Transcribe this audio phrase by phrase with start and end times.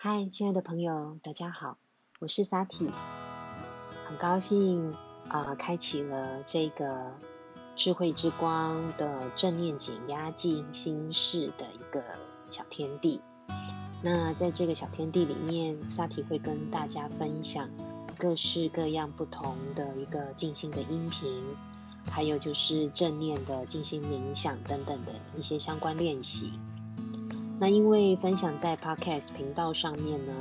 [0.00, 1.76] 嗨，亲爱的朋友，大家好，
[2.20, 2.88] 我是萨提，
[4.06, 4.94] 很高兴
[5.26, 7.16] 啊，开启了这个
[7.74, 12.04] 智慧之光的正念减压静心室的一个
[12.48, 13.20] 小天地。
[14.00, 17.68] 那在这个小天地里面，萨提会跟大家分享
[18.16, 21.42] 各式各样不同的一个静心的音频，
[22.08, 26.52] 还有就是正念的静心冥想等等的一些相关练习。
[27.60, 30.32] 那因为分享在 Podcast 频道上面呢，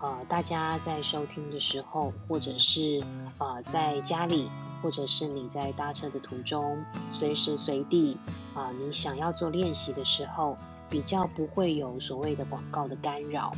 [0.00, 3.00] 呃，大家在收听的时候，或者是
[3.38, 4.48] 呃在家里，
[4.82, 6.84] 或者是你在搭车的途中，
[7.14, 8.16] 随时随地
[8.52, 10.56] 啊，你想要做练习的时候，
[10.90, 13.52] 比较不会有所谓的广告的干扰，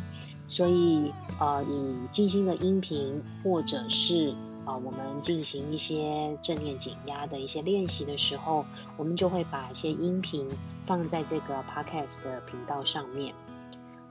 [0.46, 4.34] 所以呃，以静心的音频或者是。
[4.68, 8.66] 啊，我们进行一些正念减压的一些练习的时候，
[8.98, 10.46] 我们就会把一些音频
[10.86, 13.34] 放在这个 podcast 的频道上面。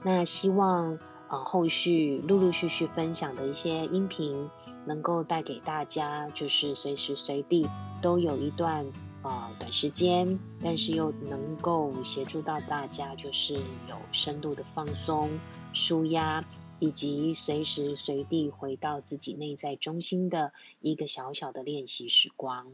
[0.02, 0.98] 那希望
[1.28, 4.50] 呃后续陆陆续续分享的一些音频，
[4.84, 7.68] 能够带给大家，就是随时随地
[8.02, 8.84] 都有一段
[9.22, 15.30] 呃短时间，但是又能够协助到大家，就是有深度的放松、
[15.72, 16.44] 舒压。
[16.78, 22.72] 以及随时随地回到自己内在中心的一个小小的练习时光。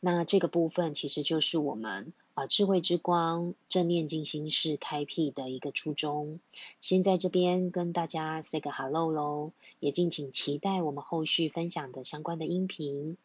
[0.00, 6.40] 那这个部分其实就是我们啊智慧之光正念静心室开辟的一个初衷。
[6.80, 13.16] 先在这边跟大家 say 个 hello 喽，也敬请期待我们后续分享的相关的音频。